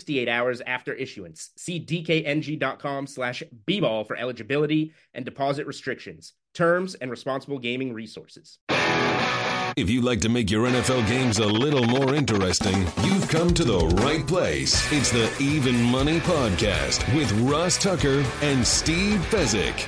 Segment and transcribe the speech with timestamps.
[0.00, 1.50] 68 hours after issuance.
[1.56, 8.58] See dkng.com slash bball for eligibility and deposit restrictions, terms, and responsible gaming resources.
[9.76, 13.64] If you'd like to make your NFL games a little more interesting, you've come to
[13.64, 14.90] the right place.
[14.90, 19.86] It's the Even Money Podcast with Ross Tucker and Steve Fezzik.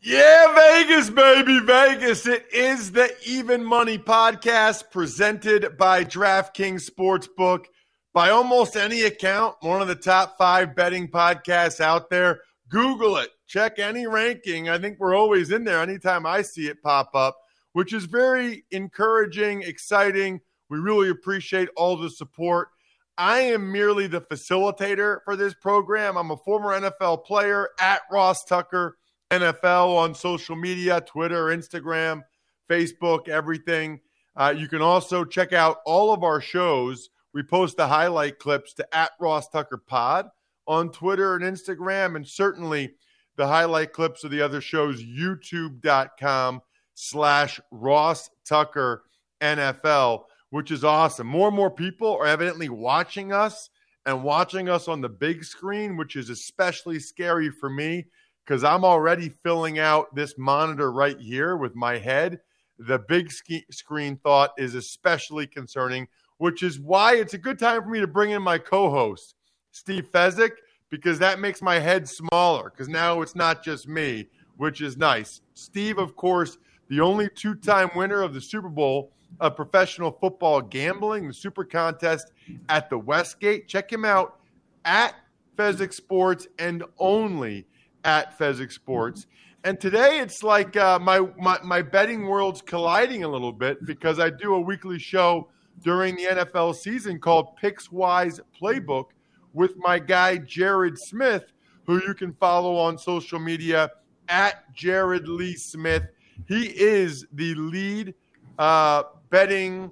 [0.00, 2.26] Yeah, Vegas, baby, Vegas.
[2.26, 7.64] It is the Even Money Podcast presented by DraftKings Sportsbook
[8.12, 12.40] by almost any account, one of the top five betting podcasts out there.
[12.68, 14.68] Google it, check any ranking.
[14.68, 17.36] I think we're always in there anytime I see it pop up,
[17.72, 20.40] which is very encouraging, exciting.
[20.68, 22.68] We really appreciate all the support.
[23.16, 26.16] I am merely the facilitator for this program.
[26.16, 28.98] I'm a former NFL player at Ross Tucker
[29.30, 32.22] NFL on social media Twitter, Instagram,
[32.70, 34.00] Facebook, everything.
[34.36, 38.72] Uh, you can also check out all of our shows we post the highlight clips
[38.74, 40.28] to at Ross Tucker Pod
[40.66, 42.94] on Twitter and Instagram, and certainly
[43.36, 46.60] the highlight clips of the other shows, youtube.com
[46.94, 49.04] slash Ross Tucker
[49.40, 51.28] NFL, which is awesome.
[51.28, 53.70] More and more people are evidently watching us
[54.04, 58.08] and watching us on the big screen, which is especially scary for me
[58.44, 62.40] because I'm already filling out this monitor right here with my head.
[62.80, 63.30] The big
[63.70, 68.06] screen thought is especially concerning which is why it's a good time for me to
[68.06, 69.34] bring in my co host,
[69.72, 70.52] Steve Fezzik,
[70.90, 75.40] because that makes my head smaller because now it's not just me, which is nice.
[75.54, 80.62] Steve, of course, the only two time winner of the Super Bowl of professional football
[80.62, 82.32] gambling, the Super Contest
[82.68, 83.68] at the Westgate.
[83.68, 84.40] Check him out
[84.84, 85.14] at
[85.56, 87.66] Fezzik Sports and only
[88.04, 89.26] at Fezzik Sports.
[89.64, 94.18] And today it's like uh, my, my my betting world's colliding a little bit because
[94.20, 95.48] I do a weekly show
[95.82, 99.06] during the NFL season called Pickswise Playbook
[99.52, 101.52] with my guy Jared Smith,
[101.84, 103.90] who you can follow on social media
[104.28, 106.04] at Jared Lee Smith.
[106.46, 108.14] He is the lead
[108.58, 109.90] uh, betting.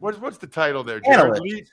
[0.00, 1.00] What's what's the title there?
[1.00, 1.40] Jared?
[1.40, 1.68] Lead,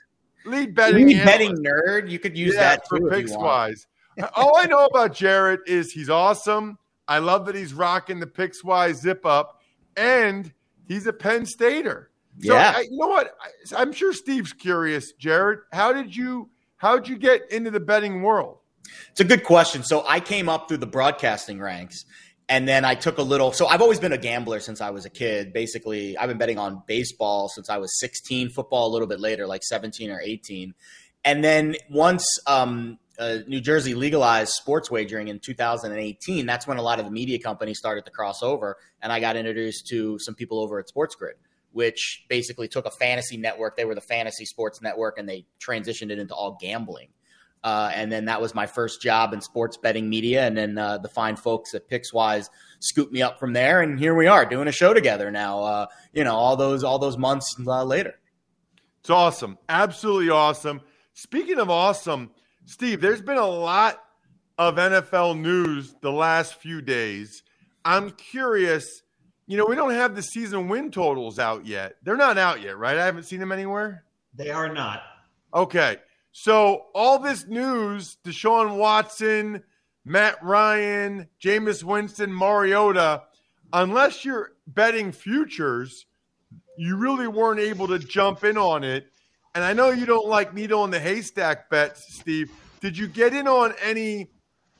[0.46, 2.10] lead betting lead betting nerd.
[2.10, 3.86] You could use yeah, that for Pickswise.
[4.34, 6.78] All I know about Jared is he's awesome.
[7.08, 9.60] I love that he's rocking the Pickswise zip up,
[9.96, 10.52] and
[10.86, 12.11] he's a Penn Stater.
[12.40, 12.74] So, yeah.
[12.76, 13.36] I, you know what?
[13.76, 15.60] I, am sure Steve's curious, Jared.
[15.72, 18.58] How did you how did you get into the betting world?
[19.10, 19.82] It's a good question.
[19.84, 22.04] So I came up through the broadcasting ranks
[22.48, 25.04] and then I took a little so I've always been a gambler since I was
[25.04, 25.52] a kid.
[25.52, 29.46] Basically, I've been betting on baseball since I was 16, football a little bit later,
[29.46, 30.74] like 17 or 18.
[31.24, 36.82] And then once um, uh, New Jersey legalized sports wagering in 2018, that's when a
[36.82, 40.34] lot of the media companies started to cross over, and I got introduced to some
[40.34, 41.36] people over at Sports Grid
[41.72, 43.76] which basically took a fantasy network.
[43.76, 47.08] They were the fantasy sports network, and they transitioned it into all gambling.
[47.64, 50.44] Uh, and then that was my first job in sports betting media.
[50.44, 52.48] And then uh, the fine folks at Pickswise
[52.80, 55.60] scooped me up from there, and here we are doing a show together now.
[55.60, 58.14] Uh, you know, all those all those months uh, later.
[59.00, 60.80] It's awesome, absolutely awesome.
[61.14, 62.30] Speaking of awesome,
[62.64, 64.02] Steve, there's been a lot
[64.58, 67.42] of NFL news the last few days.
[67.84, 69.01] I'm curious
[69.52, 71.96] you know, we don't have the season win totals out yet.
[72.02, 72.96] They're not out yet, right?
[72.96, 74.02] I haven't seen them anywhere.
[74.34, 75.02] They are not.
[75.52, 75.98] Okay.
[76.32, 79.62] So all this news, Deshaun Watson,
[80.06, 83.24] Matt Ryan, Jameis Winston, Mariota,
[83.74, 86.06] unless you're betting futures,
[86.78, 89.04] you really weren't able to jump in on it.
[89.54, 92.50] And I know you don't like needle in the haystack bets, Steve.
[92.80, 94.30] Did you get in on any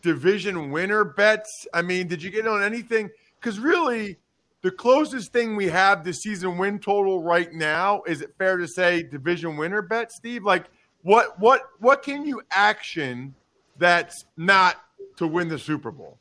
[0.00, 1.66] division winner bets?
[1.74, 3.10] I mean, did you get on anything?
[3.38, 4.16] Because really,
[4.62, 8.66] the closest thing we have to season win total right now is it fair to
[8.66, 10.44] say division winner bet, Steve?
[10.44, 10.66] Like
[11.02, 13.34] what what what can you action
[13.78, 14.76] that's not
[15.16, 16.18] to win the Super Bowl?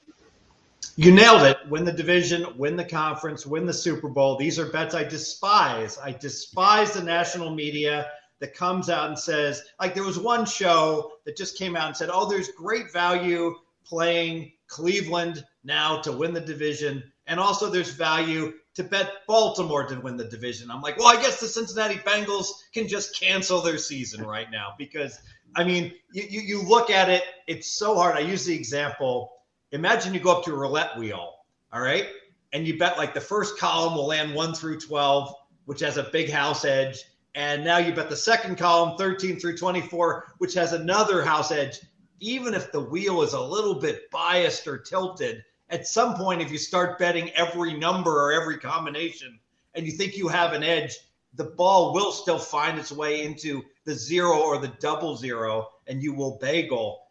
[0.96, 1.58] You nailed it.
[1.70, 4.38] Win the division, win the conference, win the Super Bowl.
[4.38, 5.98] These are bets I despise.
[5.98, 8.08] I despise the national media
[8.40, 11.96] that comes out and says, like, there was one show that just came out and
[11.96, 13.56] said, oh, there's great value
[13.86, 17.04] playing Cleveland now to win the division.
[17.28, 20.72] And also, there's value to bet Baltimore to win the division.
[20.72, 24.74] I'm like, well, I guess the Cincinnati Bengals can just cancel their season right now
[24.78, 25.20] because,
[25.56, 28.16] I mean, you, you, you look at it, it's so hard.
[28.16, 29.34] I use the example
[29.72, 31.36] imagine you go up to a roulette wheel,
[31.72, 32.08] all right,
[32.54, 35.34] and you bet like the first column will land one through 12,
[35.66, 37.04] which has a big house edge.
[37.34, 41.80] And now you bet the second column, 13 through 24, which has another house edge.
[42.20, 46.52] Even if the wheel is a little bit biased or tilted, at some point, if
[46.52, 49.40] you start betting every number or every combination
[49.74, 50.98] and you think you have an edge,
[51.36, 56.04] the ball will still find its way into the zero or the double zero and
[56.04, 57.08] you will bagel.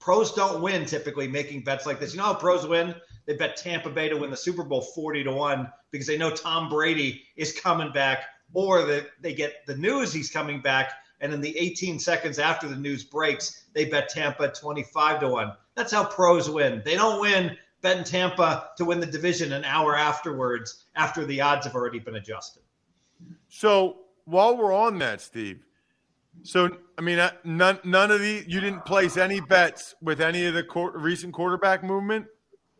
[0.00, 2.12] Pros don't win typically making bets like this.
[2.12, 2.94] You know how pros win?
[3.24, 6.30] They bet Tampa Bay to win the Super Bowl 40 to 1 because they know
[6.30, 11.32] Tom Brady is coming back or that they get the news he's coming back and
[11.32, 15.52] in the 18 seconds after the news breaks, they bet Tampa 25 to 1.
[15.76, 16.82] That's how pros win.
[16.84, 21.66] They don't win betting Tampa to win the division an hour afterwards after the odds
[21.66, 22.62] have already been adjusted.
[23.48, 25.64] So, while we're on that, Steve,
[26.42, 30.46] so I mean, uh, none none of the you didn't place any bets with any
[30.46, 32.26] of the court, recent quarterback movement.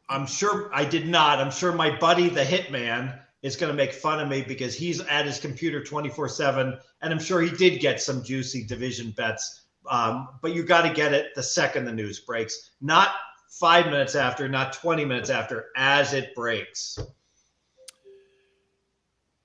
[0.09, 1.39] I'm sure I did not.
[1.39, 5.01] I'm sure my buddy, the Hitman, is going to make fun of me because he's
[5.01, 9.61] at his computer 24 seven, and I'm sure he did get some juicy division bets.
[9.91, 13.15] Um, but you got to get it the second the news breaks, not
[13.63, 16.99] five minutes after, not 20 minutes after, as it breaks.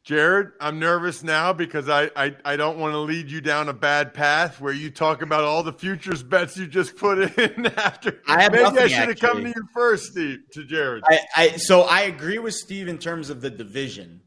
[0.04, 3.74] Jared, I'm nervous now because I, I, I don't want to lead you down a
[3.74, 8.20] bad path where you talk about all the futures bets you just put in after.
[8.28, 9.28] I have Maybe nothing, I should have actually.
[9.28, 11.04] come to you first, Steve, to Jared.
[11.08, 14.22] I, I so I agree with Steve in terms of the division.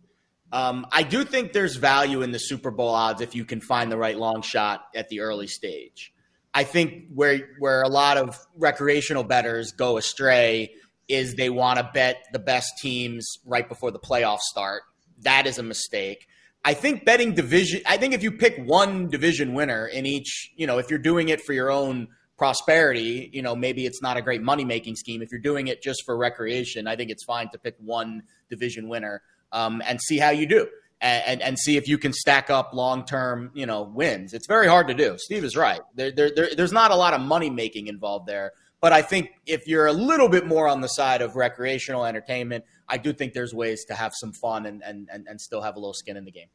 [0.53, 3.91] Um, I do think there's value in the Super Bowl odds if you can find
[3.91, 6.13] the right long shot at the early stage.
[6.53, 10.73] I think where where a lot of recreational betters go astray
[11.09, 14.83] is they want to bet the best teams right before the playoffs start.
[15.23, 16.27] That is a mistake.
[16.65, 17.83] I think betting division.
[17.87, 21.29] I think if you pick one division winner in each, you know, if you're doing
[21.29, 25.23] it for your own prosperity, you know, maybe it's not a great money making scheme.
[25.23, 28.89] If you're doing it just for recreation, I think it's fine to pick one division
[28.89, 29.23] winner
[29.53, 30.69] um, and see how you do.
[31.03, 34.35] And, and, see if you can stack up long term, you know, wins.
[34.35, 35.17] It's very hard to do.
[35.17, 35.81] Steve is right.
[35.95, 38.53] There, there, there, there's not a lot of money making involved there.
[38.81, 42.65] But I think if you're a little bit more on the side of recreational entertainment,
[42.89, 45.77] I do think there's ways to have some fun and, and, and, and still have
[45.77, 46.49] a little skin in the game.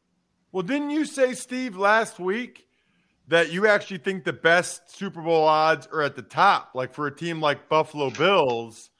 [0.50, 2.66] Well, didn't you say, Steve, last week
[3.28, 6.70] that you actually think the best Super Bowl odds are at the top?
[6.74, 8.90] Like for a team like Buffalo Bills,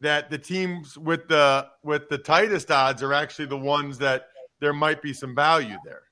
[0.00, 4.28] that the teams with the with the tightest odds are actually the ones that
[4.60, 6.02] there might be some value there.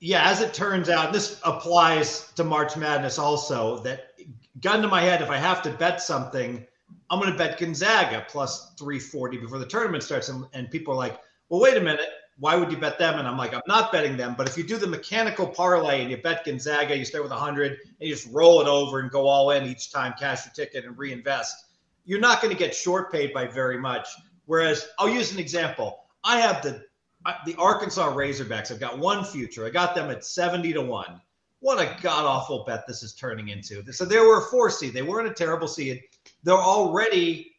[0.00, 3.78] Yeah, as it turns out, this applies to March Madness also.
[3.78, 4.14] That
[4.60, 6.66] gun to my head, if I have to bet something,
[7.08, 10.28] I'm going to bet Gonzaga plus 340 before the tournament starts.
[10.28, 12.08] And, and people are like, well, wait a minute.
[12.38, 13.18] Why would you bet them?
[13.18, 14.34] And I'm like, I'm not betting them.
[14.36, 17.72] But if you do the mechanical parlay and you bet Gonzaga, you start with 100
[17.72, 20.84] and you just roll it over and go all in each time, cash your ticket
[20.84, 21.66] and reinvest,
[22.04, 24.08] you're not going to get short paid by very much.
[24.46, 26.00] Whereas I'll use an example.
[26.24, 26.84] I have the
[27.46, 28.70] the Arkansas Razorbacks.
[28.70, 29.66] I've got one future.
[29.66, 31.20] I got them at 70 to 1.
[31.60, 33.84] What a god awful bet this is turning into.
[33.92, 34.94] So they were a four seed.
[34.94, 36.02] They weren't a terrible seed.
[36.42, 37.52] They're already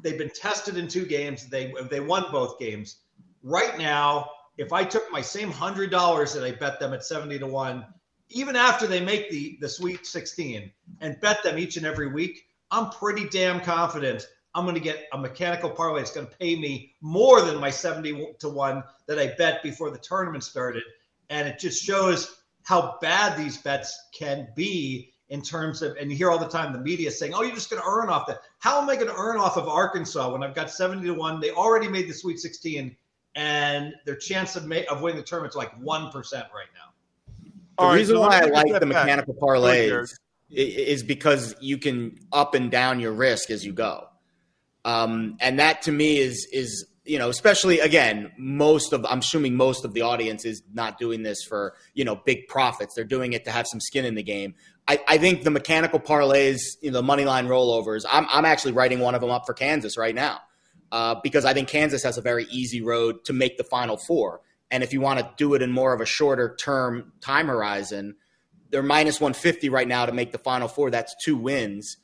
[0.00, 1.46] they've been tested in two games.
[1.46, 3.00] They they won both games.
[3.42, 7.38] Right now, if I took my same hundred dollars that I bet them at 70
[7.40, 7.84] to 1,
[8.30, 10.72] even after they make the the sweet 16
[11.02, 14.26] and bet them each and every week, I'm pretty damn confident
[14.56, 16.00] I'm going to get a mechanical parlay.
[16.00, 19.90] It's going to pay me more than my 70 to 1 that I bet before
[19.90, 20.82] the tournament started.
[21.28, 26.16] And it just shows how bad these bets can be in terms of, and you
[26.16, 28.38] hear all the time the media saying, oh, you're just going to earn off that.
[28.58, 31.40] How am I going to earn off of Arkansas when I've got 70 to 1?
[31.40, 32.96] They already made the Sweet 16,
[33.34, 36.94] and their chance of, ma- of winning the tournament is like 1% right now.
[37.44, 40.16] The All right, reason so why I like the mechanical Go ahead, parlays
[40.48, 44.08] is because you can up and down your risk as you go.
[44.86, 49.56] Um, and that to me is is you know especially again most of I'm assuming
[49.56, 52.94] most of the audience is not doing this for you know big profits.
[52.94, 54.54] They're doing it to have some skin in the game.
[54.88, 58.04] I, I think the mechanical parlays, you know, the money line rollovers.
[58.08, 60.38] I'm I'm actually writing one of them up for Kansas right now
[60.92, 64.40] uh, because I think Kansas has a very easy road to make the Final Four.
[64.70, 68.16] And if you want to do it in more of a shorter term time horizon,
[68.70, 70.90] they're minus 150 right now to make the final four.
[70.90, 71.98] That's two wins.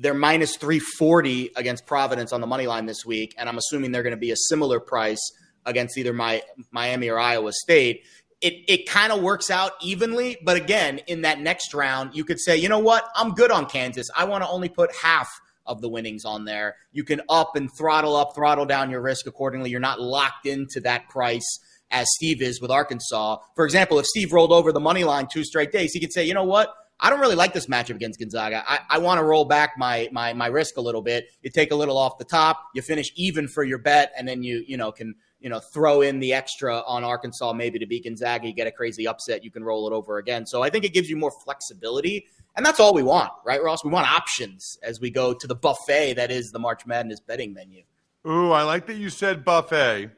[0.00, 4.04] They're minus 340 against Providence on the money line this week, and I'm assuming they're
[4.04, 5.20] going to be a similar price
[5.66, 8.04] against either my Miami or Iowa State.
[8.40, 12.38] It it kind of works out evenly, but again, in that next round, you could
[12.38, 14.08] say, you know what, I'm good on Kansas.
[14.16, 15.28] I want to only put half
[15.66, 16.76] of the winnings on there.
[16.92, 19.70] You can up and throttle up, throttle down your risk accordingly.
[19.70, 21.58] You're not locked into that price
[21.90, 23.38] as Steve is with Arkansas.
[23.54, 26.24] For example, if Steve rolled over the money line two straight days, he could say,
[26.24, 26.72] you know what?
[27.00, 28.64] I don't really like this matchup against Gonzaga.
[28.66, 31.28] I, I want to roll back my, my my risk a little bit.
[31.42, 34.42] You take a little off the top, you finish even for your bet, and then
[34.42, 38.04] you you know can you know throw in the extra on Arkansas maybe to beat
[38.04, 38.46] Gonzaga.
[38.48, 40.44] You get a crazy upset, you can roll it over again.
[40.44, 42.26] So I think it gives you more flexibility,
[42.56, 43.84] and that's all we want, right, Ross?
[43.84, 47.54] We want options as we go to the buffet that is the March Madness betting
[47.54, 47.82] menu.
[48.26, 50.10] Ooh, I like that you said buffet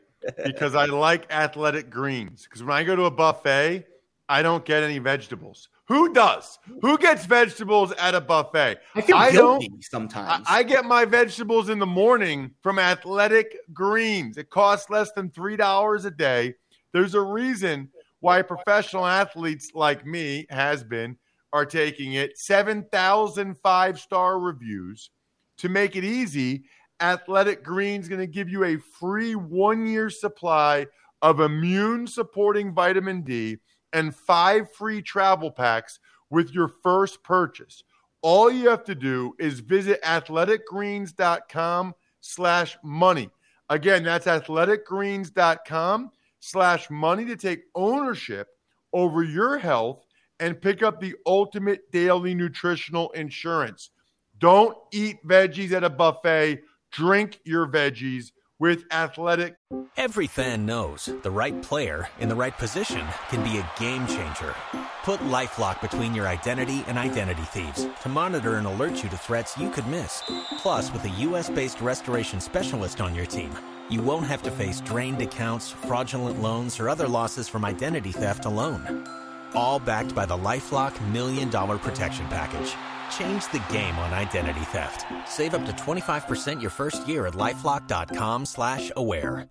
[0.45, 2.45] because I like athletic greens.
[2.45, 3.87] Because when I go to a buffet,
[4.29, 5.69] I don't get any vegetables.
[5.91, 6.57] Who does?
[6.83, 8.79] Who gets vegetables at a buffet?
[8.95, 10.47] I feel I guilty don't- sometimes.
[10.49, 14.37] I, I get my vegetables in the morning from Athletic Greens.
[14.39, 16.55] It costs less than $3 a day.
[16.93, 17.89] There's a reason
[18.21, 21.17] why professional athletes like me, has been,
[21.53, 22.39] are taking it.
[22.39, 25.11] 7,000 five star reviews.
[25.59, 26.63] To make it easy,
[27.01, 30.87] Athletic Greens going to give you a free one year supply
[31.21, 33.57] of immune supporting vitamin D
[33.93, 35.99] and five free travel packs
[36.31, 37.83] with your first purchase.
[38.23, 43.31] All you have to do is visit athleticgreens.com slash money.
[43.69, 48.49] Again, that's athleticgreens.com slash money to take ownership
[48.93, 50.05] over your health
[50.39, 53.91] and pick up the ultimate daily nutritional insurance.
[54.39, 56.63] Don't eat veggies at a buffet.
[56.91, 59.57] Drink your veggies with Athletic.
[59.97, 64.55] Every fan knows the right player in the right position can be a game changer.
[65.03, 69.57] Put LifeLock between your identity and identity thieves to monitor and alert you to threats
[69.57, 70.23] you could miss.
[70.59, 73.51] Plus, with a U.S.-based restoration specialist on your team,
[73.89, 78.45] you won't have to face drained accounts, fraudulent loans, or other losses from identity theft
[78.45, 79.09] alone.
[79.55, 82.77] All backed by the LifeLock Million Dollar Protection Package.
[83.17, 85.07] Change the game on identity theft.
[85.29, 89.49] Save up to 25% your first year at LifeLock.com slash aware.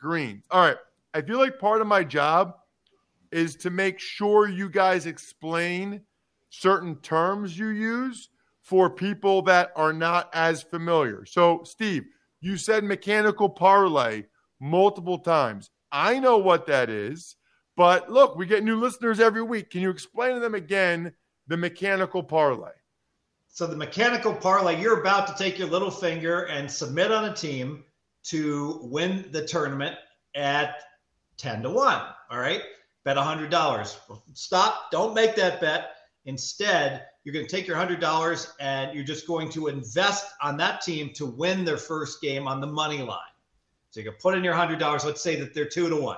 [0.00, 0.42] Green.
[0.50, 0.76] All right.
[1.14, 2.54] I feel like part of my job
[3.32, 6.02] is to make sure you guys explain
[6.50, 8.28] certain terms you use
[8.62, 11.24] for people that are not as familiar.
[11.24, 12.04] So, Steve,
[12.40, 14.24] you said mechanical parlay
[14.60, 15.70] multiple times.
[15.90, 17.36] I know what that is,
[17.76, 19.70] but look, we get new listeners every week.
[19.70, 21.12] Can you explain to them again
[21.46, 22.72] the mechanical parlay?
[23.58, 27.34] So the mechanical parlay, you're about to take your little finger and submit on a
[27.34, 27.82] team
[28.26, 29.96] to win the tournament
[30.36, 30.76] at
[31.38, 32.02] 10 to 1.
[32.30, 32.62] All right.
[33.02, 33.96] Bet $100.
[34.34, 34.92] Stop.
[34.92, 35.96] Don't make that bet.
[36.24, 40.80] Instead, you're going to take your $100 and you're just going to invest on that
[40.80, 43.18] team to win their first game on the money line.
[43.90, 45.04] So you can put in your $100.
[45.04, 46.16] Let's say that they're 2 to 1.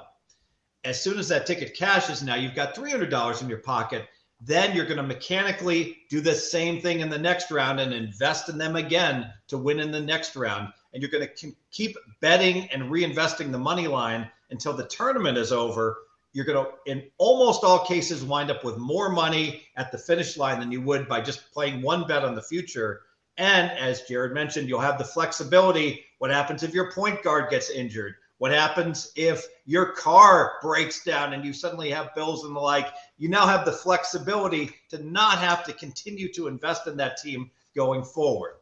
[0.85, 4.09] As soon as that ticket cashes, now you've got $300 in your pocket
[4.41, 8.49] then you're going to mechanically do the same thing in the next round and invest
[8.49, 10.73] in them again to win in the next round.
[10.93, 15.53] And you're going to keep betting and reinvesting the money line until the tournament is
[15.53, 15.99] over.
[16.33, 20.37] You're going to, in almost all cases, wind up with more money at the finish
[20.37, 23.03] line than you would by just playing one bet on the future.
[23.37, 26.05] And as Jared mentioned, you'll have the flexibility.
[26.19, 28.15] What happens if your point guard gets injured?
[28.41, 32.87] What happens if your car breaks down and you suddenly have bills and the like?
[33.19, 37.51] You now have the flexibility to not have to continue to invest in that team
[37.77, 38.55] going forward.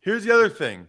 [0.00, 0.86] Here's the other thing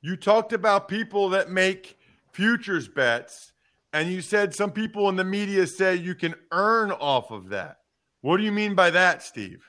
[0.00, 1.96] you talked about people that make
[2.32, 3.52] futures bets,
[3.92, 7.78] and you said some people in the media say you can earn off of that.
[8.22, 9.64] What do you mean by that, Steve?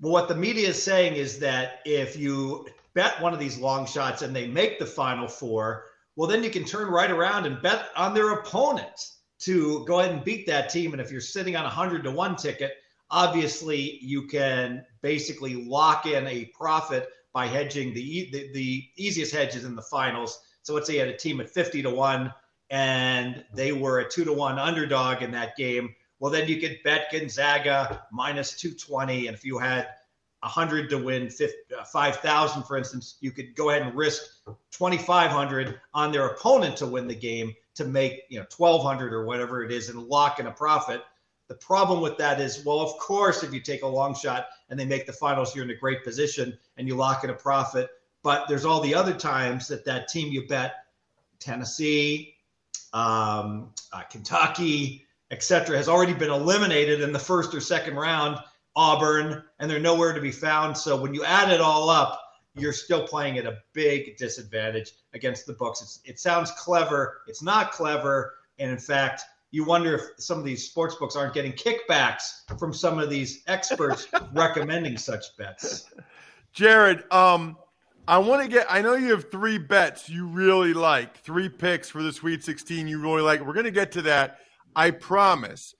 [0.00, 3.86] Well, what the media is saying is that if you bet one of these long
[3.86, 5.84] shots and they make the final four,
[6.18, 10.12] well, then you can turn right around and bet on their opponent to go ahead
[10.12, 10.90] and beat that team.
[10.90, 12.72] And if you're sitting on a 100 to 1 ticket,
[13.08, 19.64] obviously you can basically lock in a profit by hedging the, the, the easiest hedges
[19.64, 20.40] in the finals.
[20.62, 22.34] So let's say you had a team at 50 to 1
[22.70, 25.94] and they were a 2 to 1 underdog in that game.
[26.18, 29.28] Well, then you could bet Gonzaga minus 220.
[29.28, 29.86] And if you had
[30.40, 34.22] 100 to win 5,000, for instance, you could go ahead and risk
[34.70, 39.64] 2,500 on their opponent to win the game to make, you know, 1,200 or whatever
[39.64, 41.02] it is and lock in a profit.
[41.48, 44.78] The problem with that is, well, of course, if you take a long shot and
[44.78, 47.88] they make the finals, you're in a great position and you lock in a profit.
[48.22, 50.84] But there's all the other times that that team you bet,
[51.40, 52.34] Tennessee,
[52.92, 58.38] um, uh, Kentucky, etc., has already been eliminated in the first or second round.
[58.78, 60.78] Auburn, and they're nowhere to be found.
[60.78, 62.22] So when you add it all up,
[62.54, 65.82] you're still playing at a big disadvantage against the books.
[65.82, 67.22] It's, it sounds clever.
[67.26, 68.34] It's not clever.
[68.60, 72.72] And in fact, you wonder if some of these sports books aren't getting kickbacks from
[72.72, 75.90] some of these experts recommending such bets.
[76.52, 77.56] Jared, um,
[78.06, 78.66] I want to get.
[78.70, 82.86] I know you have three bets you really like, three picks for the Sweet 16
[82.86, 83.44] you really like.
[83.44, 84.38] We're going to get to that.
[84.76, 85.74] I promise.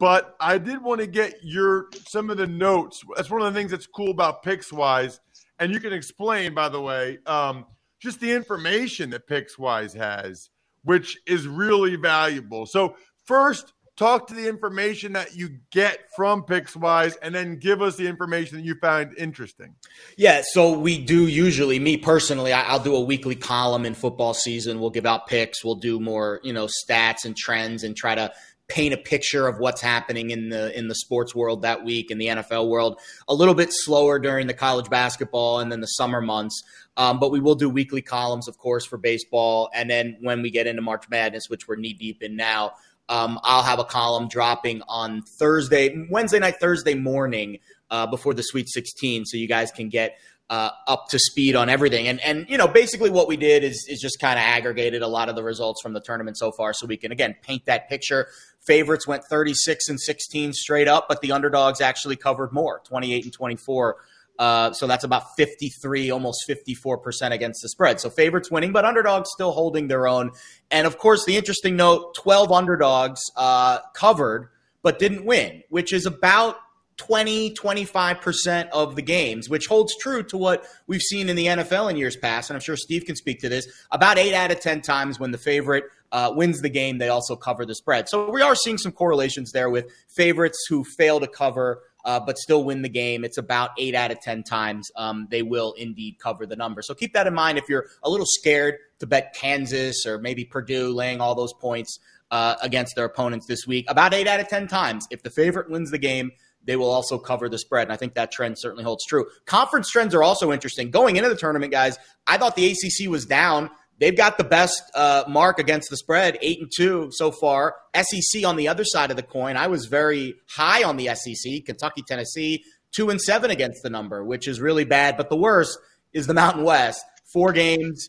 [0.00, 3.02] But I did want to get your some of the notes.
[3.14, 5.20] That's one of the things that's cool about Pickswise,
[5.58, 7.66] and you can explain, by the way, um,
[8.00, 10.48] just the information that Pickswise has,
[10.84, 12.64] which is really valuable.
[12.64, 17.96] So first, talk to the information that you get from Pickswise, and then give us
[17.96, 19.74] the information that you find interesting.
[20.16, 24.32] Yeah, so we do usually, me personally, I, will do a weekly column in football
[24.32, 24.80] season.
[24.80, 25.62] We'll give out picks.
[25.62, 28.32] We'll do more, you know, stats and trends, and try to
[28.70, 32.18] paint a picture of what's happening in the in the sports world that week in
[32.18, 32.98] the NFL world.
[33.28, 36.62] A little bit slower during the college basketball and then the summer months.
[36.96, 39.70] Um, but we will do weekly columns, of course, for baseball.
[39.74, 42.72] And then when we get into March Madness, which we're knee deep in now,
[43.08, 47.58] um, I'll have a column dropping on Thursday, Wednesday night, Thursday morning
[47.90, 50.16] uh, before the Sweet 16, so you guys can get
[50.50, 52.08] uh, up to speed on everything.
[52.08, 55.06] And and you know, basically what we did is is just kind of aggregated a
[55.06, 57.88] lot of the results from the tournament so far, so we can again paint that
[57.88, 58.26] picture.
[58.66, 63.32] Favorites went 36 and 16 straight up, but the underdogs actually covered more, 28 and
[63.32, 63.96] 24.
[64.38, 68.00] Uh, so that's about 53, almost 54% against the spread.
[68.00, 70.32] So favorites winning, but underdogs still holding their own.
[70.70, 74.48] And of course, the interesting note 12 underdogs uh, covered,
[74.82, 76.56] but didn't win, which is about
[77.00, 81.90] 20, 25% of the games, which holds true to what we've seen in the NFL
[81.90, 82.50] in years past.
[82.50, 83.66] And I'm sure Steve can speak to this.
[83.90, 87.36] About eight out of 10 times when the favorite uh, wins the game, they also
[87.36, 88.06] cover the spread.
[88.10, 91.82] So we are seeing some correlations there with favorites who fail to cover.
[92.02, 93.26] Uh, but still win the game.
[93.26, 96.80] It's about eight out of 10 times um, they will indeed cover the number.
[96.80, 100.46] So keep that in mind if you're a little scared to bet Kansas or maybe
[100.46, 101.98] Purdue laying all those points
[102.30, 103.84] uh, against their opponents this week.
[103.88, 106.30] About eight out of 10 times, if the favorite wins the game,
[106.64, 107.84] they will also cover the spread.
[107.84, 109.26] And I think that trend certainly holds true.
[109.46, 110.90] Conference trends are also interesting.
[110.90, 113.70] Going into the tournament, guys, I thought the ACC was down.
[113.98, 117.76] They've got the best uh, mark against the spread, eight and two so far.
[117.94, 121.64] SEC on the other side of the coin, I was very high on the SEC.
[121.66, 125.18] Kentucky, Tennessee, two and seven against the number, which is really bad.
[125.18, 125.78] But the worst
[126.14, 128.08] is the Mountain West, four games,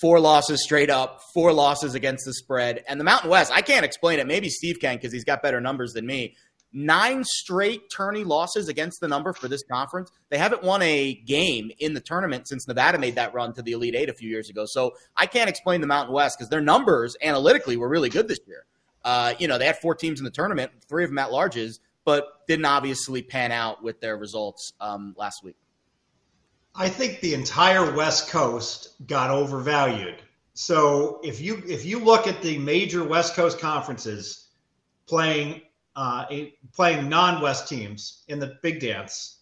[0.00, 2.82] four losses straight up, four losses against the spread.
[2.88, 4.26] And the Mountain West, I can't explain it.
[4.26, 6.34] Maybe Steve can because he's got better numbers than me
[6.72, 10.10] nine straight tourney losses against the number for this conference.
[10.28, 13.72] They haven't won a game in the tournament since Nevada made that run to the
[13.72, 14.64] Elite Eight a few years ago.
[14.66, 18.40] So I can't explain the Mountain West because their numbers analytically were really good this
[18.46, 18.66] year.
[19.04, 21.78] Uh, you know, they had four teams in the tournament, three of them at larges,
[22.04, 25.56] but didn't obviously pan out with their results um, last week.
[26.74, 30.16] I think the entire West Coast got overvalued.
[30.54, 34.48] So if you if you look at the major West Coast conferences
[35.06, 35.62] playing
[35.98, 39.38] uh, a, playing non-West teams in the Big Dance.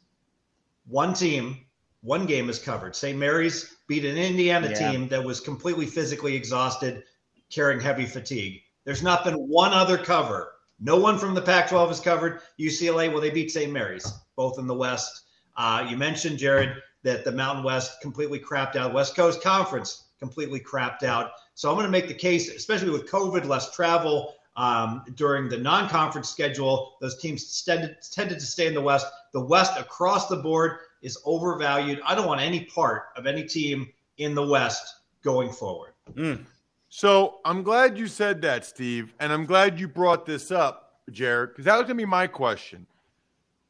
[0.88, 1.66] One team,
[2.00, 2.96] one game is covered.
[2.96, 3.18] St.
[3.18, 4.90] Mary's beat an Indiana yeah.
[4.90, 7.04] team that was completely physically exhausted,
[7.50, 8.62] carrying heavy fatigue.
[8.84, 10.52] There's not been one other cover.
[10.80, 12.40] No one from the Pac-12 is covered.
[12.58, 13.70] UCLA, well, they beat St.
[13.70, 15.24] Mary's, both in the West.
[15.58, 18.94] Uh, you mentioned Jared that the Mountain West completely crapped out.
[18.94, 21.32] West Coast Conference completely crapped out.
[21.54, 25.58] So I'm going to make the case, especially with COVID, less travel, um, during the
[25.58, 29.06] non conference schedule, those teams tended, tended to stay in the West.
[29.32, 32.00] The West across the board is overvalued.
[32.04, 33.88] I don't want any part of any team
[34.18, 35.92] in the West going forward.
[36.14, 36.44] Mm.
[36.88, 39.12] So I'm glad you said that, Steve.
[39.20, 42.26] And I'm glad you brought this up, Jared, because that was going to be my
[42.26, 42.86] question.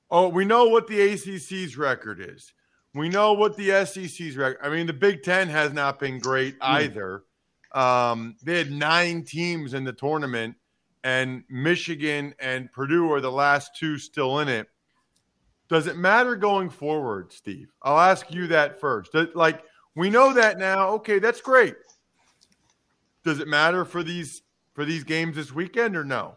[0.08, 2.52] Oh, we know what the ACC's record is.
[2.94, 4.58] We know what the SEC's record.
[4.62, 6.64] I mean, the Big Ten has not been great mm.
[6.68, 7.24] either.
[7.72, 10.54] Um, they had nine teams in the tournament
[11.06, 14.66] and Michigan and Purdue are the last two still in it.
[15.68, 17.72] Does it matter going forward, Steve?
[17.80, 19.14] I'll ask you that first.
[19.36, 19.62] Like
[19.94, 20.88] we know that now.
[20.94, 21.76] Okay, that's great.
[23.24, 24.42] Does it matter for these
[24.74, 26.34] for these games this weekend or no?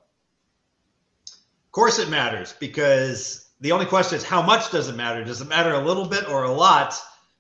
[1.28, 5.24] Of course it matters because the only question is how much does it matter?
[5.24, 6.94] Does it matter a little bit or a lot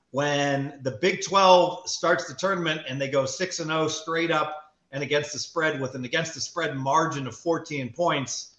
[0.09, 4.68] when the Big 12 starts the tournament and they go 6 and 0 straight up
[4.91, 8.55] and against the spread with an against the spread margin of 14 points.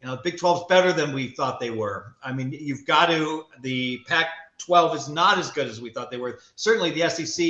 [0.00, 2.14] You know, Big 12 is better than we thought they were.
[2.22, 6.10] I mean, you've got to, the Pac 12 is not as good as we thought
[6.10, 6.38] they were.
[6.54, 7.46] Certainly, the SEC,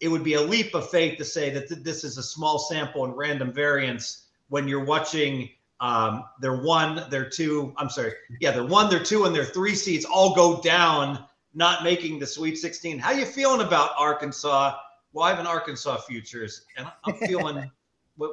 [0.00, 2.58] it would be a leap of faith to say that th- this is a small
[2.58, 5.50] sample and random variance when you're watching
[5.80, 7.72] Um, they're one, they're two.
[7.76, 8.12] I'm sorry.
[8.40, 12.26] Yeah, they're one, they're two, and their three seeds all go down, not making the
[12.26, 12.98] Sweet 16.
[12.98, 14.76] How you feeling about Arkansas?
[15.18, 17.68] Well, I have an Arkansas futures, and I'm feeling
[18.18, 18.30] what,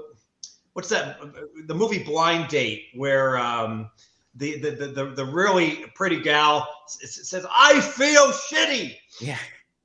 [0.73, 1.17] what's that?
[1.65, 3.89] The movie Blind Date, where um,
[4.35, 9.39] the, the, the the the really pretty gal says, "I feel shitty." Yeah.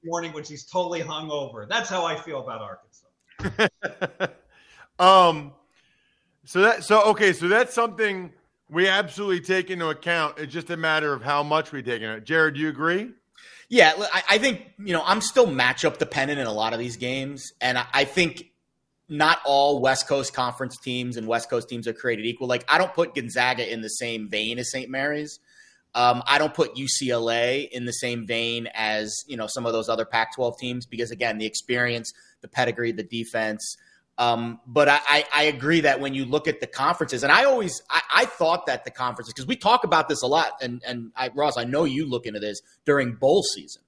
[0.04, 1.66] Morning when she's totally hungover.
[1.66, 2.60] That's how I feel about
[3.40, 4.28] Arkansas.
[4.98, 5.54] um
[6.44, 8.30] so that so okay, so that's something
[8.68, 10.38] we absolutely take into account.
[10.38, 12.24] It's just a matter of how much we take into it.
[12.24, 13.12] Jared, do you agree?
[13.70, 16.96] Yeah, I, I think you know I'm still matchup dependent in a lot of these
[16.96, 18.50] games, and I, I think
[19.08, 22.48] not all West Coast Conference teams and West Coast teams are created equal.
[22.48, 24.90] Like I don't put Gonzaga in the same vein as St.
[24.90, 25.38] Mary's.
[25.94, 29.88] Um, I don't put UCLA in the same vein as you know some of those
[29.88, 33.76] other Pac-12 teams because again, the experience, the pedigree, the defense.
[34.20, 37.44] Um, but I, I, I, agree that when you look at the conferences, and I
[37.44, 40.82] always I, I thought that the conferences because we talk about this a lot, and
[40.86, 43.80] and I, Ross, I know you look into this during bowl season,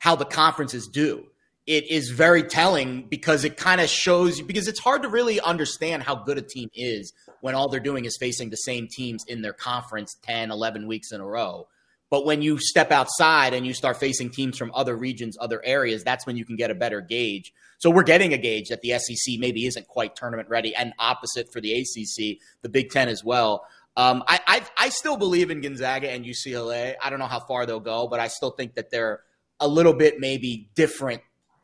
[0.00, 1.26] how the conferences do.
[1.68, 5.40] It is very telling because it kind of shows you because it's hard to really
[5.40, 9.22] understand how good a team is when all they're doing is facing the same teams
[9.28, 11.68] in their conference 10, 11 weeks in a row.
[12.10, 16.04] But when you step outside and you start facing teams from other regions, other areas,
[16.04, 17.52] that's when you can get a better gauge.
[17.78, 21.52] So we're getting a gauge that the SEC maybe isn't quite tournament ready, and opposite
[21.52, 23.66] for the ACC, the Big Ten as well.
[23.96, 26.94] Um, I, I, I still believe in Gonzaga and UCLA.
[27.02, 29.20] I don't know how far they'll go, but I still think that they're
[29.60, 31.20] a little bit maybe different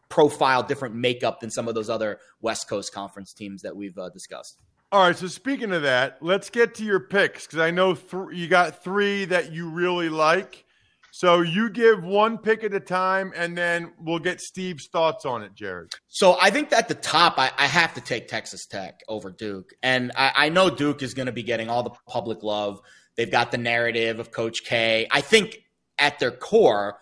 [0.08, 4.08] profile, different makeup than some of those other West Coast Conference teams that we've uh,
[4.10, 4.58] discussed.
[4.94, 5.16] All right.
[5.16, 8.84] So speaking of that, let's get to your picks because I know th- you got
[8.84, 10.64] three that you really like.
[11.10, 15.42] So you give one pick at a time, and then we'll get Steve's thoughts on
[15.42, 15.92] it, Jared.
[16.06, 19.72] So I think at the top, I, I have to take Texas Tech over Duke,
[19.82, 22.80] and I, I know Duke is going to be getting all the public love.
[23.16, 25.08] They've got the narrative of Coach K.
[25.10, 25.58] I think
[25.98, 27.00] at their core,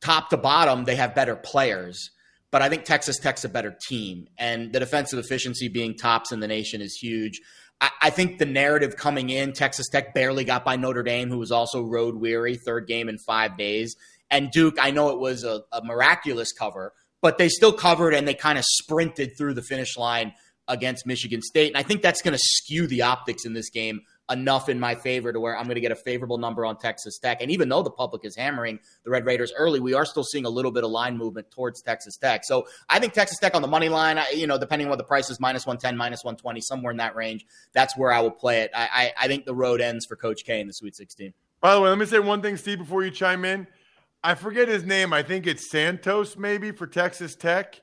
[0.00, 2.12] top to bottom, they have better players
[2.52, 6.38] but I think Texas Tech's a better team, and the defensive efficiency being tops in
[6.38, 7.40] the nation is huge.
[7.80, 11.38] I, I, think the narrative coming in, Texas Tech barely got by Notre Dame, who
[11.38, 13.96] was also road weary, third game in five days,
[14.30, 14.76] and Duke.
[14.78, 18.58] I know it was a, a miraculous cover, but they still covered and they kind
[18.58, 20.34] of sprinted through the finish line
[20.68, 24.02] against Michigan State, and I think that's going to skew the optics in this game
[24.30, 27.18] enough in my favor to where I'm going to get a favorable number on Texas
[27.18, 27.42] Tech.
[27.42, 30.46] And even though the public is hammering the Red Raiders early, we are still seeing
[30.46, 32.44] a little bit of line movement towards Texas Tech.
[32.44, 35.04] So I think Texas Tech on the money line, you know, depending on what the
[35.04, 38.60] price is, minus 110, minus 120, somewhere in that range, that's where I will play
[38.60, 38.70] it.
[38.74, 41.32] I, I, I think the road ends for Coach K in the Sweet 16.
[41.60, 43.66] By the way, let me say one thing, Steve, before you chime in.
[44.24, 45.12] I forget his name.
[45.12, 47.80] I think it's Santos, maybe for Texas Tech.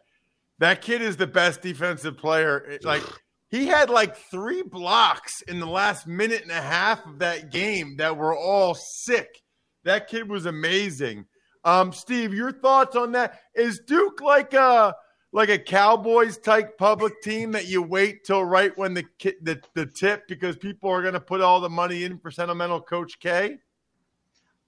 [0.59, 2.77] That kid is the best defensive player.
[2.83, 3.03] Like
[3.49, 7.97] he had like three blocks in the last minute and a half of that game
[7.97, 9.41] that were all sick.
[9.83, 11.25] That kid was amazing.
[11.65, 13.39] Um, Steve, your thoughts on that?
[13.55, 14.95] Is Duke like a
[15.31, 19.05] like a Cowboys type public team that you wait till right when the
[19.41, 22.79] the, the tip because people are going to put all the money in for sentimental
[22.79, 23.57] Coach K?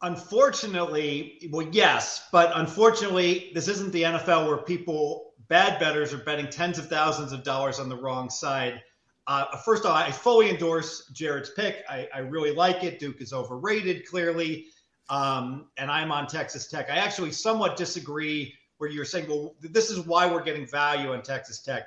[0.03, 6.47] Unfortunately, well, yes, but unfortunately, this isn't the NFL where people bad bettors are betting
[6.47, 8.81] tens of thousands of dollars on the wrong side.
[9.27, 11.83] Uh, first of all, I fully endorse Jared's pick.
[11.89, 12.99] I, I really like it.
[12.99, 14.67] Duke is overrated, clearly.
[15.09, 16.89] Um, and I'm on Texas Tech.
[16.89, 21.21] I actually somewhat disagree where you're saying, well, this is why we're getting value on
[21.21, 21.83] Texas Tech.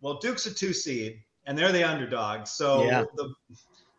[0.00, 2.46] Well, Duke's a two seed, and they're the underdog.
[2.46, 3.04] So yeah.
[3.16, 3.34] the,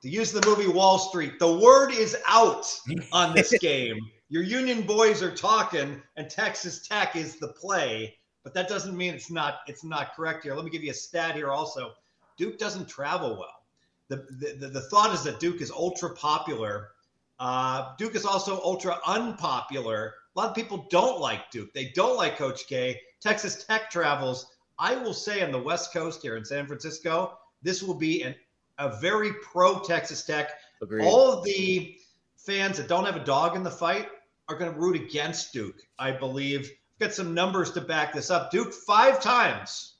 [0.03, 2.65] to use the movie Wall Street, the word is out
[3.11, 3.99] on this game.
[4.29, 9.13] Your Union boys are talking, and Texas Tech is the play but that doesn't mean
[9.13, 10.55] it's not it's not correct here.
[10.55, 11.93] Let me give you a stat here also.
[12.37, 13.63] Duke doesn't travel well.
[14.07, 14.27] The
[14.59, 16.91] the, the thought is that Duke is ultra popular.
[17.39, 20.13] Uh, Duke is also ultra unpopular.
[20.35, 21.73] A lot of people don't like Duke.
[21.73, 23.01] They don't like Coach K.
[23.19, 24.45] Texas Tech travels.
[24.77, 28.35] I will say on the West Coast here in San Francisco, this will be an,
[28.77, 30.51] a very pro Texas Tech.
[30.81, 31.03] Agreed.
[31.03, 31.97] All of the
[32.37, 34.07] fans that don't have a dog in the fight
[34.49, 38.51] are going to root against Duke, I believe got some numbers to back this up.
[38.51, 39.95] Duke, five times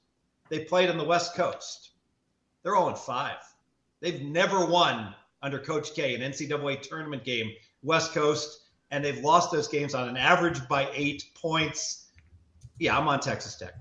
[0.49, 1.91] they played on the West Coast.
[2.63, 3.37] They're oh all in five.
[4.01, 7.51] They've never won under Coach K, an NCAA tournament game,
[7.83, 12.07] West Coast, and they've lost those games on an average by eight points.
[12.79, 13.73] Yeah, I'm on Texas Tech.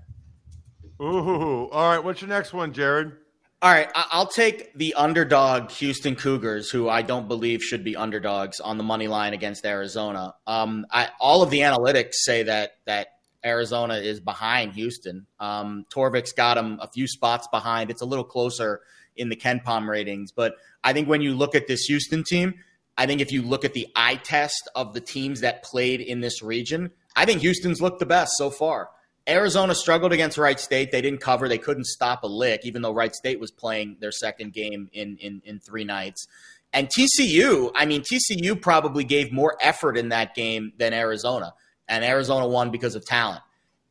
[1.01, 2.03] Ooh, all right.
[2.03, 3.13] What's your next one, Jared?
[3.61, 8.59] All right, I'll take the underdog Houston Cougars, who I don't believe should be underdogs
[8.59, 10.35] on the money line against Arizona.
[10.45, 13.07] Um, I, all of the analytics say that that
[13.43, 15.25] Arizona is behind Houston.
[15.39, 17.89] Um, Torvik's got them a few spots behind.
[17.89, 18.81] It's a little closer
[19.15, 20.31] in the KenPom ratings.
[20.31, 22.55] But I think when you look at this Houston team,
[22.97, 26.21] I think if you look at the eye test of the teams that played in
[26.21, 28.89] this region, I think Houston's looked the best so far.
[29.27, 30.91] Arizona struggled against Wright State.
[30.91, 31.49] They didn't cover.
[31.49, 35.17] They couldn't stop a lick, even though Wright State was playing their second game in,
[35.17, 36.27] in, in three nights.
[36.73, 41.53] And TCU, I mean, TCU probably gave more effort in that game than Arizona.
[41.87, 43.41] And Arizona won because of talent.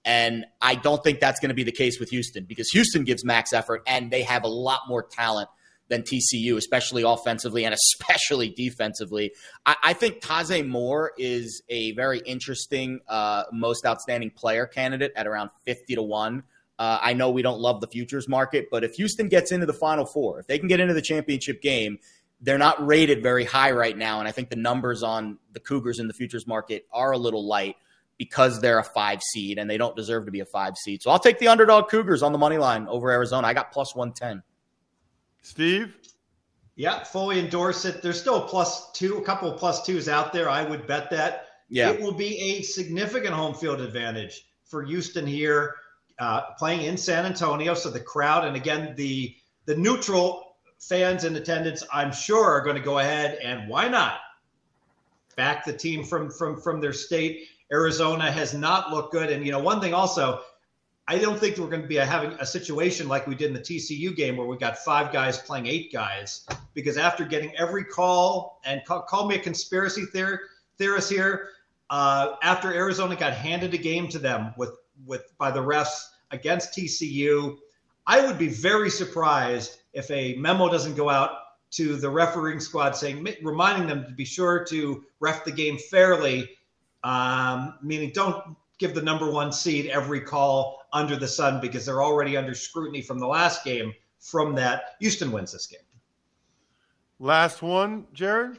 [0.04, 3.24] And I don't think that's going to be the case with Houston because Houston gives
[3.24, 5.48] max effort and they have a lot more talent
[5.88, 9.32] than TCU, especially offensively and especially defensively.
[9.66, 15.26] I, I think Taze Moore is a very interesting, uh, most outstanding player candidate at
[15.26, 16.42] around 50 to 1.
[16.76, 19.72] Uh, I know we don't love the futures market, but if Houston gets into the
[19.74, 21.98] Final Four, if they can get into the championship game,
[22.40, 24.18] they're not rated very high right now.
[24.18, 27.46] And I think the numbers on the Cougars in the futures market are a little
[27.46, 27.76] light
[28.18, 31.02] because they're a five seed and they don't deserve to be a five seed.
[31.02, 33.46] So I'll take the underdog Cougars on the money line over Arizona.
[33.46, 34.42] I got plus 110.
[35.44, 35.94] Steve?
[36.74, 38.02] Yeah, fully endorse it.
[38.02, 40.48] There's still a plus two, a couple of plus twos out there.
[40.48, 41.48] I would bet that.
[41.68, 41.90] Yeah.
[41.90, 45.76] It will be a significant home field advantage for Houston here,
[46.18, 47.74] uh, playing in San Antonio.
[47.74, 52.76] So the crowd, and again, the the neutral fans in attendance, I'm sure, are going
[52.76, 54.20] to go ahead and why not
[55.36, 57.48] back the team from from from their state.
[57.70, 60.40] Arizona has not looked good, and you know one thing also,
[61.06, 63.60] I don't think we're going to be having a situation like we did in the
[63.60, 66.46] TCU game where we got five guys playing eight guys.
[66.72, 70.38] Because after getting every call and call, call me a conspiracy theor-
[70.78, 71.50] theorist here,
[71.90, 76.72] uh, after Arizona got handed a game to them with with by the refs against
[76.72, 77.58] TCU,
[78.06, 81.30] I would be very surprised if a memo doesn't go out
[81.72, 86.48] to the refereeing squad saying, reminding them to be sure to ref the game fairly,
[87.02, 92.02] um, meaning don't give the number one seed every call under the sun because they're
[92.02, 93.92] already under scrutiny from the last game.
[94.20, 95.80] From that, Houston wins this game.
[97.18, 98.58] Last one, Jared.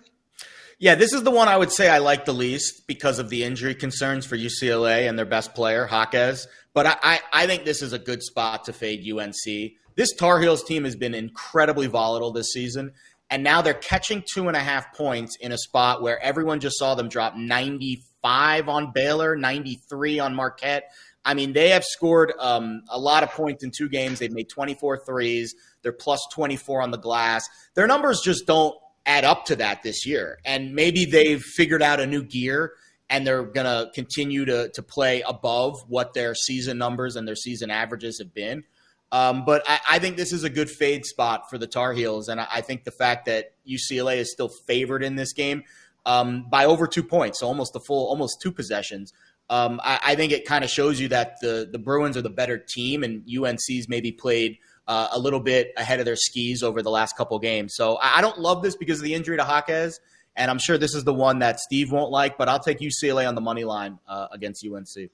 [0.77, 3.43] Yeah, this is the one I would say I like the least because of the
[3.43, 6.47] injury concerns for UCLA and their best player, Jaquez.
[6.73, 9.71] But I, I, I think this is a good spot to fade UNC.
[9.95, 12.91] This Tar Heels team has been incredibly volatile this season.
[13.29, 16.77] And now they're catching two and a half points in a spot where everyone just
[16.77, 20.91] saw them drop 95 on Baylor, 93 on Marquette.
[21.25, 24.19] I mean, they have scored um, a lot of points in two games.
[24.19, 25.55] They've made 24 threes.
[25.81, 27.47] They're plus 24 on the glass.
[27.73, 30.37] Their numbers just don't add up to that this year.
[30.45, 32.73] And maybe they've figured out a new gear
[33.09, 37.35] and they're going to continue to to play above what their season numbers and their
[37.35, 38.63] season averages have been.
[39.11, 42.27] Um, but I, I, think this is a good fade spot for the Tar Heels,
[42.27, 45.63] and I, I think the fact that UCLA is still favored in this game
[46.07, 49.13] um, by over two points, so almost the full, almost two possessions.
[49.49, 52.31] Um, I, I, think it kind of shows you that the the Bruins are the
[52.31, 56.81] better team, and UNC's maybe played uh, a little bit ahead of their skis over
[56.81, 57.75] the last couple games.
[57.75, 59.99] So I, I don't love this because of the injury to Jaquez,
[60.35, 62.39] and I'm sure this is the one that Steve won't like.
[62.39, 65.11] But I'll take UCLA on the money line uh, against UNC.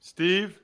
[0.00, 0.60] Steve.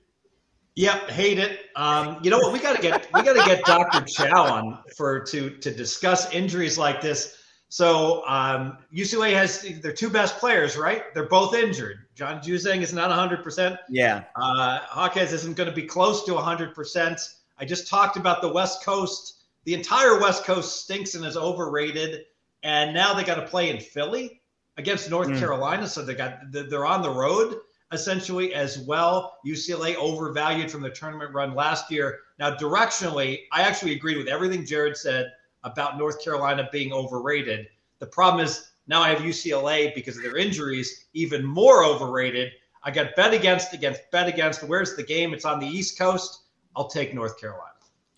[0.76, 1.60] Yep, hate it.
[1.76, 2.52] Um, you know what?
[2.52, 4.04] We got to get we got to get Dr.
[4.06, 7.36] Chao on for to to discuss injuries like this.
[7.74, 11.12] So um, UCLA has their two best players, right?
[11.12, 12.06] They're both injured.
[12.14, 13.76] John Juzang is not 100%.
[13.88, 14.22] Yeah.
[14.36, 17.34] Uh, isn't going to be close to 100%.
[17.58, 19.42] I just talked about the West Coast.
[19.64, 22.26] The entire West Coast stinks and is overrated.
[22.62, 24.40] And now they got to play in Philly
[24.76, 25.40] against North mm.
[25.40, 25.88] Carolina.
[25.88, 27.56] So they got they're on the road
[27.90, 29.38] essentially as well.
[29.44, 32.20] UCLA overvalued from the tournament run last year.
[32.38, 35.32] Now, directionally, I actually agreed with everything Jared said
[35.64, 37.66] about North Carolina being overrated.
[37.98, 42.52] The problem is now I have UCLA because of their injuries even more overrated.
[42.82, 44.62] I got bet against against bet against.
[44.62, 45.32] Where's the game?
[45.34, 46.42] It's on the East Coast.
[46.76, 47.70] I'll take North Carolina.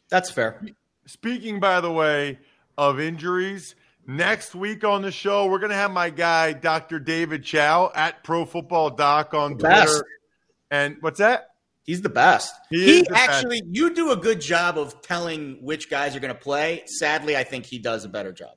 [0.08, 0.60] That's fair.
[1.06, 2.38] Speaking, by the way,
[2.78, 3.74] of injuries,
[4.06, 6.98] next week on the show, we're going to have my guy, Dr.
[6.98, 10.04] David Chao at Pro Football Doc on Twitter.
[10.70, 11.50] And what's that?
[11.86, 12.52] He's the best.
[12.68, 13.74] He, he actually, best.
[13.76, 16.82] you do a good job of telling which guys are going to play.
[16.86, 18.56] Sadly, I think he does a better job.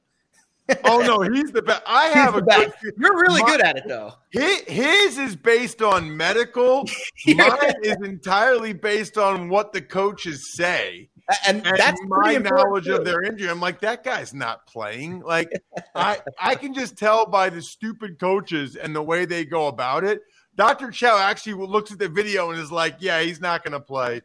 [0.83, 1.83] oh no, he's the best.
[1.85, 2.73] I have a best.
[2.81, 2.93] good.
[2.97, 4.13] You're really my, good at it, though.
[4.31, 6.85] His, his is based on medical.
[7.27, 11.09] Mine is entirely based on what the coaches say.
[11.47, 12.95] And, and that's my knowledge too.
[12.95, 13.49] of their injury.
[13.49, 15.21] I'm like, that guy's not playing.
[15.21, 15.51] Like,
[15.95, 20.03] I I can just tell by the stupid coaches and the way they go about
[20.03, 20.21] it
[20.55, 20.91] Dr.
[20.91, 24.21] Chao actually looks at the video and is like, yeah, he's not going to play.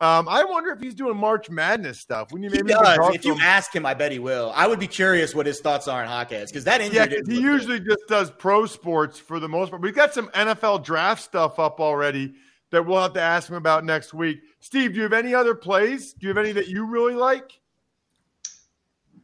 [0.00, 2.32] Um, I wonder if he's doing March Madness stuff.
[2.32, 3.14] When you maybe he does.
[3.14, 3.40] If you him.
[3.40, 4.52] ask him, I bet he will.
[4.54, 7.22] I would be curious what his thoughts are on Jaquez because that injury.
[7.26, 7.96] Yeah, he usually good.
[7.96, 9.80] just does pro sports for the most part.
[9.80, 12.34] We've got some NFL draft stuff up already
[12.70, 14.40] that we'll have to ask him about next week.
[14.58, 16.12] Steve, do you have any other plays?
[16.12, 17.52] Do you have any that you really like?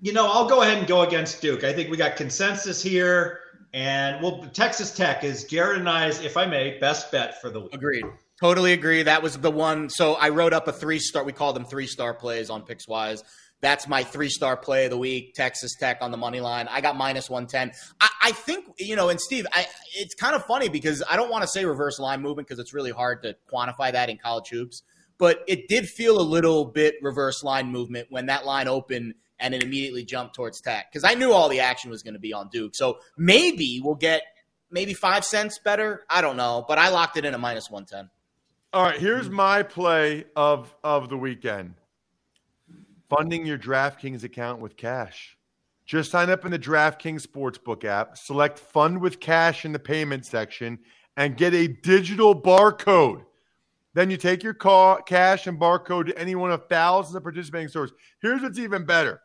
[0.00, 1.64] You know, I'll go ahead and go against Duke.
[1.64, 3.40] I think we got consensus here.
[3.72, 7.60] And well, Texas Tech is Jared and I's, if I may, best bet for the
[7.60, 7.74] week.
[7.74, 8.04] Agreed.
[8.40, 9.02] Totally agree.
[9.02, 9.88] That was the one.
[9.90, 11.24] So I wrote up a three star.
[11.24, 13.22] We call them three star plays on Pickswise.
[13.60, 15.34] That's my three star play of the week.
[15.34, 16.66] Texas Tech on the money line.
[16.68, 17.72] I got minus one ten.
[18.00, 21.30] I, I, think you know, and Steve, I, it's kind of funny because I don't
[21.30, 24.48] want to say reverse line movement because it's really hard to quantify that in college
[24.48, 24.82] hoops.
[25.18, 29.54] But it did feel a little bit reverse line movement when that line opened and
[29.54, 32.32] it immediately jumped towards Tech because I knew all the action was going to be
[32.32, 32.74] on Duke.
[32.74, 34.22] So maybe we'll get
[34.70, 36.04] maybe five cents better.
[36.08, 38.10] I don't know, but I locked it in at minus one ten.
[38.72, 41.74] All right, here's my play of of the weekend.
[43.08, 45.36] Funding your DraftKings account with cash.
[45.84, 50.24] Just sign up in the DraftKings Sportsbook app, select Fund with Cash in the payment
[50.24, 50.78] section,
[51.16, 53.24] and get a digital barcode.
[53.92, 57.90] Then you take your cash and barcode to any one of thousands of participating stores.
[58.22, 59.20] Here's what's even better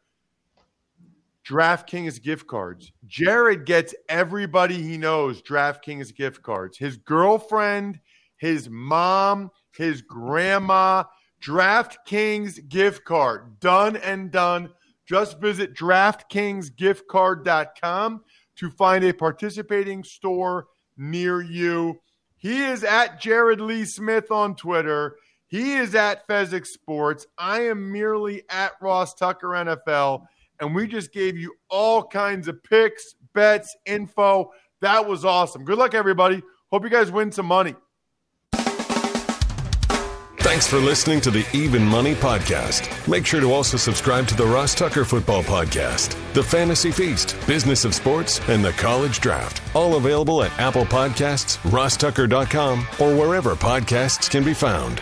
[1.47, 2.91] DraftKings gift cards.
[3.05, 6.77] Jared gets everybody he knows DraftKings gift cards.
[6.77, 7.99] His girlfriend,
[8.37, 11.03] his mom, his grandma.
[11.45, 13.59] DraftKings gift card.
[13.59, 14.71] Done and done.
[15.07, 18.23] Just visit DraftKingsGiftCard.com
[18.55, 20.65] to find a participating store
[20.97, 21.99] near you.
[22.37, 25.17] He is at Jared Lee Smith on Twitter.
[25.47, 27.27] He is at Fezzik Sports.
[27.37, 30.25] I am merely at Ross Tucker NFL.
[30.59, 34.51] And we just gave you all kinds of picks, bets, info.
[34.81, 35.65] That was awesome.
[35.65, 36.41] Good luck, everybody.
[36.71, 37.75] Hope you guys win some money.
[40.39, 43.07] Thanks for listening to the Even Money Podcast.
[43.09, 47.83] Make sure to also subscribe to the Ross Tucker Football Podcast, The Fantasy Feast, Business
[47.83, 49.63] of Sports, and The College Draft.
[49.75, 55.01] All available at Apple Podcasts, rosstucker.com, or wherever podcasts can be found.